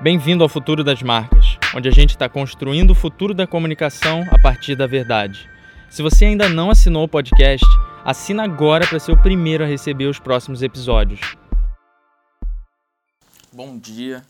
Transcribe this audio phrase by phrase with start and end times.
[0.00, 4.40] Bem-vindo ao Futuro das Marcas, onde a gente está construindo o futuro da comunicação a
[4.40, 5.50] partir da verdade.
[5.90, 7.66] Se você ainda não assinou o podcast,
[8.04, 11.20] assina agora para ser o primeiro a receber os próximos episódios.
[13.52, 14.24] Bom dia,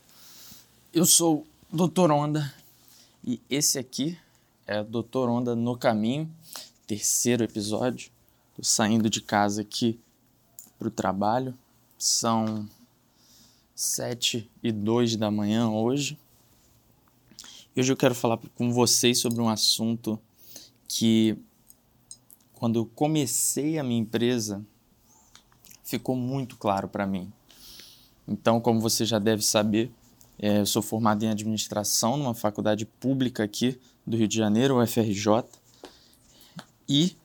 [0.91, 2.09] eu sou o Dr.
[2.09, 2.51] Onda
[3.23, 4.17] e esse aqui
[4.65, 5.29] é o Dr.
[5.29, 6.27] Onda no Caminho,
[6.87, 8.09] terceiro episódio.
[8.49, 9.99] Estou saindo de casa aqui
[10.79, 11.53] para o trabalho,
[11.95, 12.67] são
[13.79, 16.19] sete e dois da manhã hoje.
[17.73, 20.19] Hoje eu quero falar com vocês sobre um assunto
[20.85, 21.37] que,
[22.55, 24.61] quando eu comecei a minha empresa,
[25.81, 27.31] ficou muito claro para mim.
[28.27, 29.89] Então, como você já deve saber,
[30.37, 34.85] é, eu sou formado em administração numa faculdade pública aqui do Rio de Janeiro, o
[34.85, 35.45] FRJ,
[36.85, 37.15] e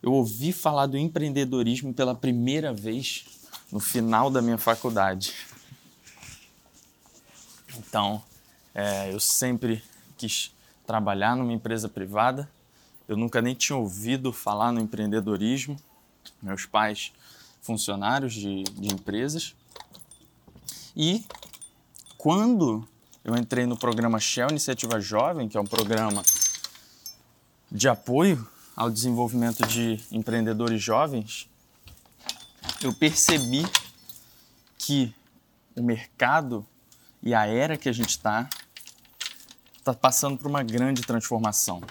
[0.00, 3.24] eu ouvi falar do empreendedorismo pela primeira vez
[3.72, 5.34] no final da minha faculdade.
[7.78, 8.22] Então,
[8.74, 9.82] é, eu sempre
[10.16, 10.54] quis
[10.86, 12.50] trabalhar numa empresa privada.
[13.06, 15.76] Eu nunca nem tinha ouvido falar no empreendedorismo.
[16.42, 17.12] Meus pais,
[17.62, 19.54] funcionários de, de empresas.
[20.96, 21.24] E
[22.16, 22.86] quando
[23.24, 26.22] eu entrei no programa Shell Iniciativa Jovem, que é um programa
[27.70, 31.48] de apoio ao desenvolvimento de empreendedores jovens,
[32.82, 33.66] eu percebi
[34.78, 35.14] que
[35.76, 36.66] o mercado
[37.22, 38.48] e a era que a gente está
[39.78, 41.82] está passando por uma grande transformação.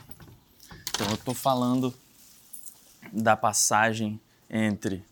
[0.90, 1.94] Então, eu estou falando
[3.12, 5.04] da passagem entre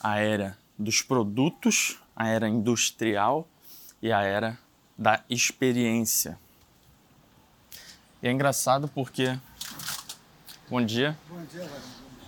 [0.00, 3.48] a era dos produtos, a era industrial
[4.00, 4.58] e a era
[4.96, 6.38] da experiência.
[8.22, 9.38] E é engraçado porque.
[10.68, 11.18] Bom dia.
[11.28, 11.68] Bom dia,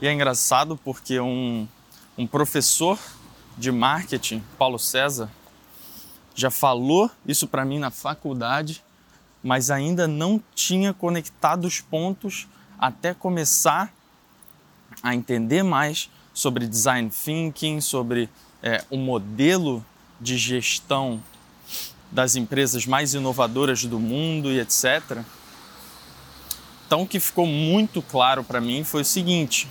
[0.01, 1.69] E é engraçado porque um,
[2.19, 2.99] um professor
[3.57, 5.31] de marketing, Paulo César,
[6.35, 8.83] já falou isso para mim na faculdade,
[9.43, 12.47] mas ainda não tinha conectado os pontos
[12.79, 13.93] até começar
[15.03, 18.29] a entender mais sobre design thinking, sobre
[18.63, 19.85] é, o modelo
[20.21, 21.23] de gestão
[22.11, 25.23] das empresas mais inovadoras do mundo e etc.
[26.87, 29.67] Então, o que ficou muito claro para mim foi o seguinte,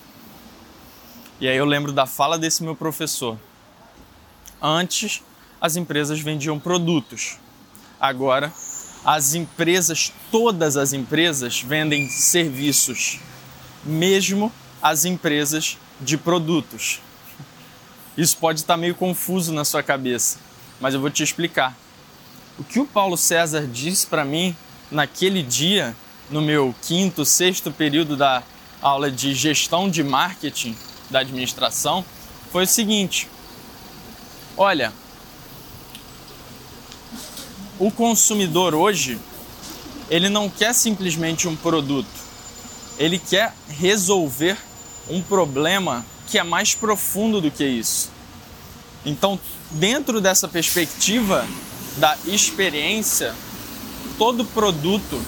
[1.39, 3.37] e aí eu lembro da fala desse meu professor.
[4.61, 5.23] Antes,
[5.61, 7.37] as empresas vendiam produtos.
[7.99, 8.51] Agora,
[9.05, 13.19] as empresas, todas as empresas, vendem serviços,
[13.83, 14.51] mesmo
[14.81, 16.99] as empresas de produtos.
[18.17, 20.39] Isso pode estar meio confuso na sua cabeça,
[20.79, 21.77] mas eu vou te explicar.
[22.57, 24.55] O que o Paulo César disse para mim
[24.89, 25.95] naquele dia,
[26.29, 28.43] no meu quinto, sexto período da
[28.81, 30.75] aula de gestão de marketing
[31.09, 32.03] da administração,
[32.51, 33.29] foi o seguinte:
[34.57, 34.91] olha,
[37.81, 39.17] o consumidor hoje,
[40.07, 42.07] ele não quer simplesmente um produto,
[42.99, 44.55] ele quer resolver
[45.09, 48.11] um problema que é mais profundo do que isso.
[49.03, 49.39] Então,
[49.71, 51.47] dentro dessa perspectiva
[51.97, 53.33] da experiência,
[54.15, 55.19] todo produto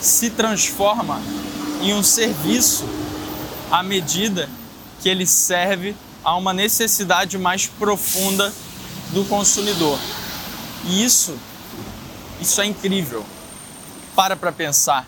[0.00, 1.20] se transforma
[1.82, 2.84] em um serviço
[3.72, 4.48] à medida
[5.02, 8.54] que ele serve a uma necessidade mais profunda
[9.12, 9.98] do consumidor.
[10.84, 11.36] E isso
[12.46, 13.26] isso é incrível.
[14.14, 15.06] Para para pensar.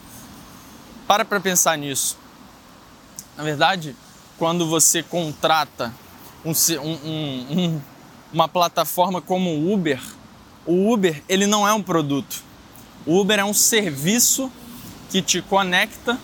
[1.06, 2.18] Para para pensar nisso.
[3.36, 3.94] Na verdade,
[4.36, 5.94] quando você contrata
[6.44, 6.50] um,
[6.80, 7.80] um, um,
[8.32, 10.02] uma plataforma como o Uber,
[10.66, 12.42] o Uber ele não é um produto.
[13.06, 14.50] O Uber é um serviço
[15.08, 16.18] que te conecta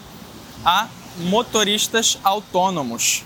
[0.64, 0.88] a
[1.18, 3.22] motoristas autônomos.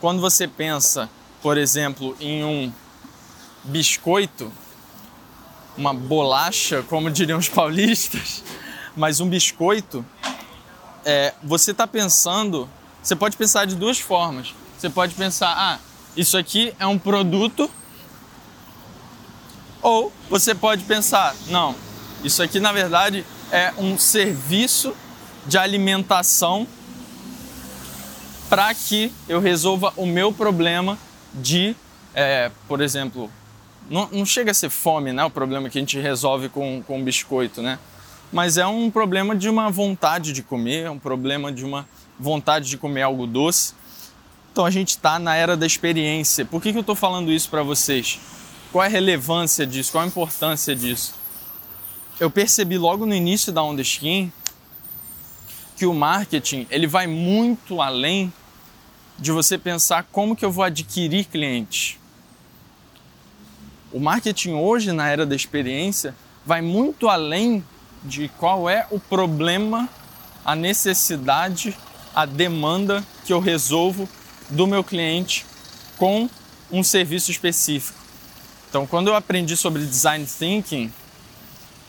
[0.00, 1.08] Quando você pensa,
[1.42, 2.72] por exemplo, em um
[3.62, 4.50] biscoito,
[5.78, 8.42] uma bolacha, como diriam os paulistas,
[8.96, 10.04] mas um biscoito,
[11.04, 12.68] é, você está pensando,
[13.02, 14.52] você pode pensar de duas formas.
[14.76, 15.78] Você pode pensar, ah,
[16.16, 17.70] isso aqui é um produto,
[19.80, 21.74] ou você pode pensar, não,
[22.24, 24.94] isso aqui na verdade é um serviço
[25.46, 26.66] de alimentação
[28.48, 30.98] para que eu resolva o meu problema
[31.32, 31.76] de,
[32.14, 33.30] é, por exemplo,
[33.90, 35.24] não, não, chega a ser fome, né?
[35.24, 37.78] O problema que a gente resolve com, com biscoito, né?
[38.32, 41.88] Mas é um problema de uma vontade de comer, é um problema de uma
[42.18, 43.74] vontade de comer algo doce.
[44.52, 46.44] Então a gente está na era da experiência.
[46.44, 48.20] Por que, que eu estou falando isso para vocês?
[48.70, 49.92] Qual é a relevância disso?
[49.92, 51.14] Qual a importância disso?
[52.20, 54.30] Eu percebi logo no início da Onda Skin
[55.76, 58.32] que o marketing ele vai muito além
[59.18, 61.96] de você pensar como que eu vou adquirir clientes
[63.90, 66.14] O marketing hoje, na era da experiência,
[66.44, 67.64] vai muito além
[68.04, 69.88] de qual é o problema,
[70.44, 71.76] a necessidade,
[72.14, 74.08] a demanda que eu resolvo
[74.50, 75.46] do meu cliente
[75.96, 76.28] com
[76.70, 77.98] um serviço específico.
[78.68, 80.92] Então, quando eu aprendi sobre design thinking,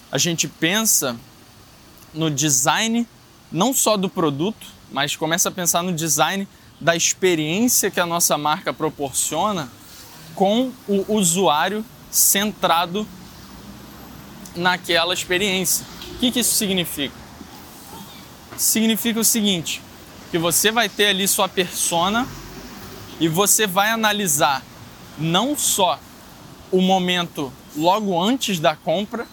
[0.09, 1.17] a gente pensa
[2.13, 3.05] no design
[3.51, 6.47] não só do produto, mas começa a pensar no design
[6.79, 9.69] da experiência que a nossa marca proporciona
[10.35, 13.07] com o usuário centrado
[14.55, 15.85] naquela experiência.
[16.13, 17.15] O que, que isso significa?
[18.57, 19.81] Significa o seguinte:
[20.31, 22.27] que você vai ter ali sua persona
[23.19, 24.63] e você vai analisar
[25.17, 25.99] não só
[26.71, 29.27] o momento logo antes da compra,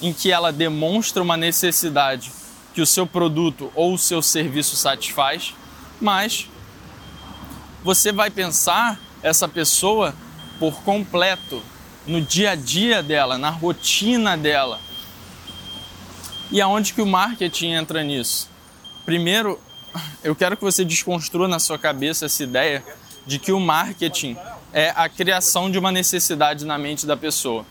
[0.00, 2.32] em que ela demonstra uma necessidade
[2.74, 5.54] que o seu produto ou o seu serviço satisfaz,
[6.00, 6.48] mas
[7.82, 10.14] você vai pensar essa pessoa
[10.60, 11.62] por completo
[12.06, 14.78] no dia a dia dela, na rotina dela.
[16.52, 18.50] E aonde que o marketing entra nisso?
[19.06, 19.58] Primeiro,
[20.22, 22.84] eu quero que você desconstrua na sua cabeça essa ideia
[23.26, 24.36] de que o marketing
[24.72, 27.64] é a criação de uma necessidade na mente da pessoa.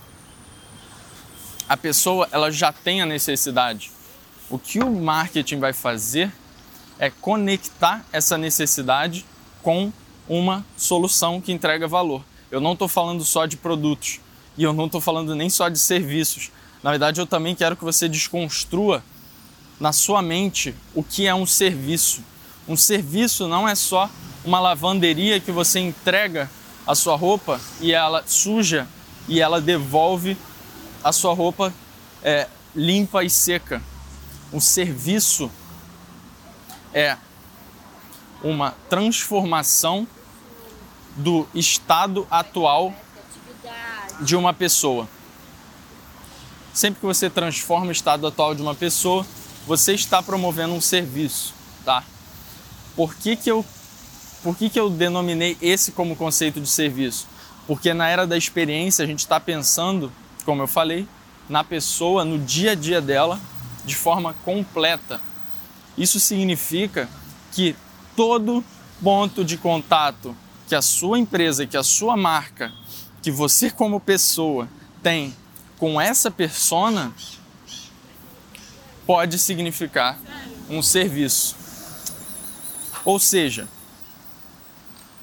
[1.68, 3.91] A pessoa ela já tem a necessidade.
[4.50, 6.31] O que o marketing vai fazer
[6.97, 9.25] é conectar essa necessidade
[9.62, 9.94] com
[10.27, 12.24] uma solução que entrega valor.
[12.51, 14.19] Eu não estou falando só de produtos
[14.57, 16.51] e eu não estou falando nem só de serviços.
[16.81, 19.04] Na verdade, eu também quero que você desconstrua
[19.80, 22.24] na sua mente o que é um serviço.
[22.68, 24.10] Um serviço não é só
[24.44, 26.50] uma lavanderia que você entrega
[26.86, 28.88] a sua roupa e ela suja
[29.28, 30.36] e ela devolve
[31.04, 31.74] a sua roupa
[32.24, 33.81] é, limpa e seca.
[34.51, 35.51] Um serviço
[36.94, 37.16] é
[38.44, 40.07] uma transformação
[41.19, 42.94] do estado atual
[44.21, 45.07] de uma pessoa.
[46.74, 49.25] Sempre que você transforma o estado atual de uma pessoa,
[49.68, 52.04] você está promovendo um serviço, tá?
[52.95, 53.66] Por que, que eu
[54.42, 57.27] por que, que eu denominei esse como conceito de serviço?
[57.68, 60.10] Porque na era da experiência a gente está pensando,
[60.45, 61.06] como eu falei,
[61.50, 63.38] na pessoa, no dia a dia dela,
[63.83, 65.19] de forma completa.
[65.98, 67.10] Isso significa
[67.51, 67.75] que
[68.15, 68.63] todo
[69.04, 70.33] ponto de contato
[70.69, 72.71] que a sua empresa, que a sua marca,
[73.24, 74.69] que você como pessoa
[75.01, 75.36] tem
[75.80, 77.12] com essa persona
[79.04, 80.19] pode significar
[80.69, 81.56] um serviço.
[83.04, 83.68] Ou seja,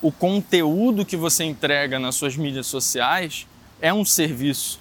[0.02, 3.46] o conteúdo que você entrega nas suas mídias sociais
[3.80, 4.80] é um serviço.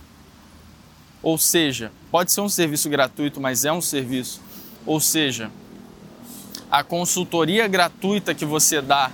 [1.21, 4.41] Ou seja, pode ser um serviço gratuito, mas é um serviço.
[4.83, 5.51] Ou seja,
[6.71, 9.11] a consultoria gratuita que você dá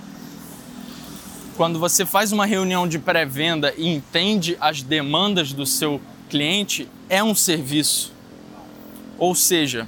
[1.56, 7.22] quando você faz uma reunião de pré-venda e entende as demandas do seu cliente, é
[7.22, 8.12] um serviço.
[9.18, 9.86] Ou seja,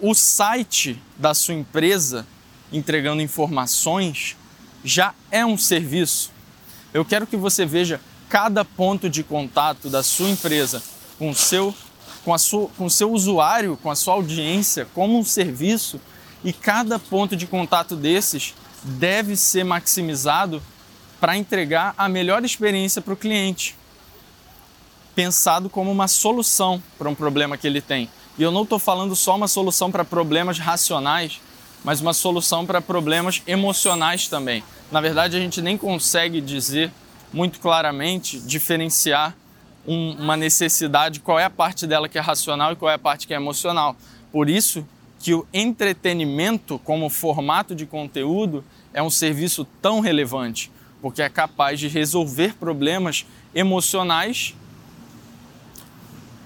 [0.00, 2.26] o site da sua empresa
[2.72, 4.36] entregando informações
[4.84, 6.30] já é um serviço.
[6.92, 10.82] Eu quero que você veja cada ponto de contato da sua empresa
[11.18, 11.74] com o seu,
[12.24, 16.00] com a sua, com seu usuário, com a sua audiência, como um serviço
[16.44, 18.54] e cada ponto de contato desses
[18.84, 20.62] deve ser maximizado
[21.18, 23.74] para entregar a melhor experiência para o cliente,
[25.14, 28.10] pensado como uma solução para um problema que ele tem.
[28.36, 31.40] E eu não estou falando só uma solução para problemas racionais,
[31.82, 34.62] mas uma solução para problemas emocionais também.
[34.92, 36.92] Na verdade, a gente nem consegue dizer
[37.32, 39.34] muito claramente diferenciar
[39.86, 42.98] um, uma necessidade, qual é a parte dela que é racional e qual é a
[42.98, 43.96] parte que é emocional.
[44.32, 44.86] Por isso
[45.24, 48.62] que o entretenimento como formato de conteúdo
[48.92, 54.54] é um serviço tão relevante, porque é capaz de resolver problemas emocionais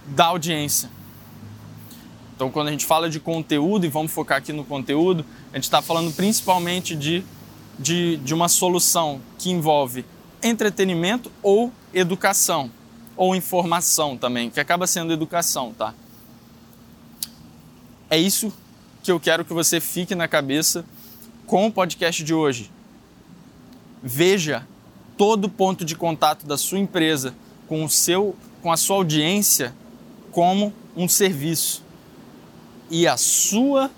[0.06, 0.88] da audiência.
[2.36, 5.64] Então, quando a gente fala de conteúdo, e vamos focar aqui no conteúdo, a gente
[5.64, 7.24] está falando principalmente de,
[7.76, 10.04] de, de uma solução que envolve
[10.40, 12.70] entretenimento ou educação,
[13.16, 15.92] ou informação também, que acaba sendo educação, tá?
[18.08, 18.52] É isso
[19.08, 20.84] que eu quero que você fique na cabeça
[21.46, 22.70] com o podcast de hoje.
[24.02, 24.68] Veja
[25.16, 27.34] todo ponto de contato da sua empresa
[27.66, 29.74] com o seu com a sua audiência
[30.30, 31.82] como um serviço.
[32.90, 33.90] E a sua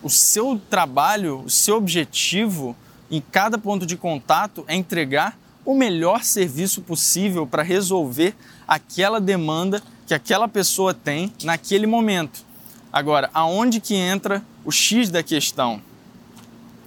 [0.00, 2.76] o seu trabalho, o seu objetivo
[3.10, 8.32] em cada ponto de contato é entregar o melhor serviço possível para resolver
[8.64, 12.51] aquela demanda que aquela pessoa tem naquele momento.
[12.92, 15.80] Agora, aonde que entra o X da questão?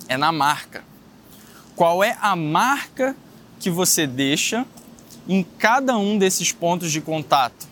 [0.08, 0.84] É na marca.
[1.76, 3.16] Qual é a marca
[3.60, 4.66] que você deixa
[5.28, 7.68] em cada um desses pontos de contato?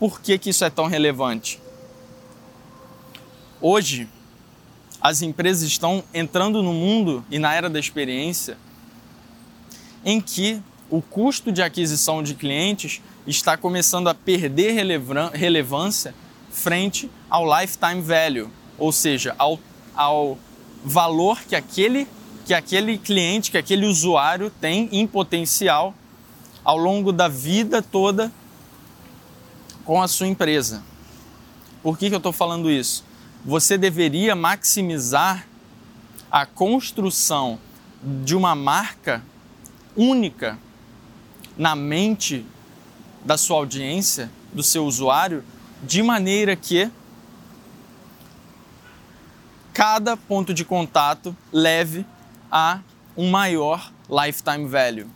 [0.00, 1.60] Por que, que isso é tão relevante?
[3.60, 4.08] Hoje,
[5.00, 8.58] as empresas estão entrando no mundo e na era da experiência
[10.04, 10.60] em que
[10.90, 14.72] o custo de aquisição de clientes está começando a perder
[15.32, 16.12] relevância
[16.52, 19.58] frente ao lifetime value, ou seja, ao,
[19.94, 20.38] ao
[20.84, 22.06] valor que aquele,
[22.44, 25.94] que aquele cliente, que aquele usuário tem em potencial
[26.62, 28.30] ao longo da vida toda
[29.84, 30.82] com a sua empresa.
[31.82, 33.04] Por que, que eu estou falando isso?
[33.44, 35.48] Você deveria maximizar
[36.30, 37.58] a construção
[38.02, 39.22] de uma marca
[39.96, 40.58] única
[41.56, 42.46] na mente
[43.24, 45.44] da sua audiência, do seu usuário,
[45.82, 46.90] de maneira que
[49.72, 52.06] cada ponto de contato leve
[52.50, 52.80] a
[53.16, 55.08] um maior lifetime value.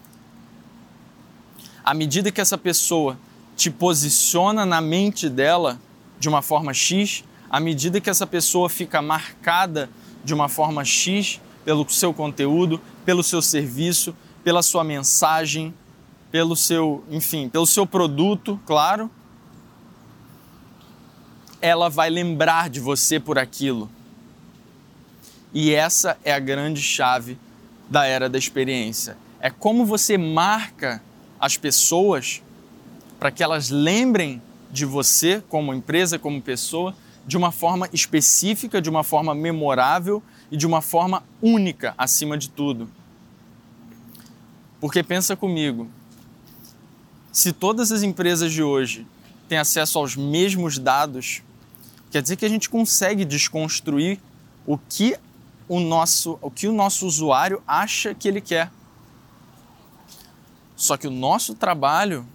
[1.85, 3.17] À medida que essa pessoa
[3.55, 5.79] te posiciona na mente dela
[6.19, 9.89] de uma forma X, à medida que essa pessoa fica marcada
[10.25, 15.73] de uma forma X pelo seu conteúdo, pelo seu serviço, pela sua mensagem,
[16.31, 19.11] pelo seu, enfim, pelo seu produto, claro,
[21.61, 23.91] ela vai lembrar de você por aquilo.
[25.53, 27.39] E essa é a grande chave
[27.89, 29.17] da era da experiência.
[29.41, 31.03] É como você marca
[31.39, 32.43] as pessoas
[33.19, 36.95] para que elas lembrem de você como empresa, como pessoa,
[37.27, 42.49] de uma forma específica, de uma forma memorável e de uma forma única acima de
[42.49, 42.89] tudo.
[44.81, 45.89] Porque pensa comigo,
[47.33, 49.07] se todas as empresas de hoje
[49.49, 51.43] têm acesso aos mesmos dados,
[52.11, 54.21] quer dizer que a gente consegue desconstruir
[54.67, 55.17] o que
[55.69, 58.71] o nosso, o que o nosso usuário acha que ele quer.
[60.77, 62.27] Só que o nosso trabalho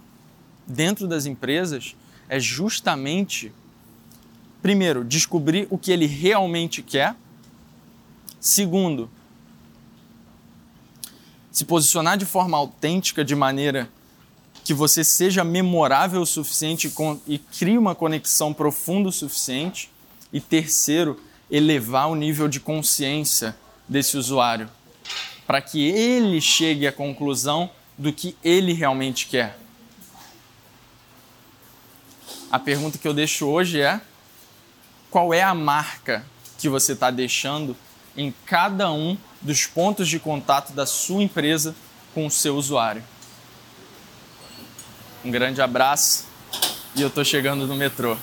[0.66, 1.96] dentro das empresas
[2.28, 3.52] é justamente
[4.62, 7.16] primeiro, descobrir o que ele realmente quer.
[8.40, 9.10] Segundo,
[11.50, 13.90] se posicionar de forma autêntica, de maneira
[14.64, 16.92] que você seja memorável o suficiente
[17.26, 19.90] e crie uma conexão profunda o suficiente.
[20.32, 23.54] E terceiro, elevar o nível de consciência
[23.86, 24.70] desse usuário,
[25.46, 29.58] para que ele chegue à conclusão do que ele realmente quer.
[32.50, 34.00] A pergunta que eu deixo hoje é:
[35.10, 36.24] qual é a marca
[36.56, 37.76] que você está deixando
[38.16, 41.74] em cada um dos pontos de contato da sua empresa
[42.14, 43.04] com o seu usuário?
[45.24, 46.28] Um grande abraço
[46.96, 48.16] e eu estou chegando no metrô.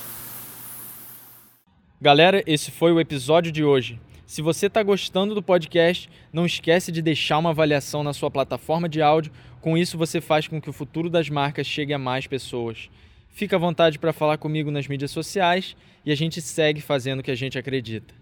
[2.01, 3.99] Galera, esse foi o episódio de hoje.
[4.25, 8.89] Se você está gostando do podcast, não esquece de deixar uma avaliação na sua plataforma
[8.89, 9.31] de áudio.
[9.61, 12.89] Com isso, você faz com que o futuro das marcas chegue a mais pessoas.
[13.29, 17.23] Fica à vontade para falar comigo nas mídias sociais e a gente segue fazendo o
[17.23, 18.18] que a gente acredita.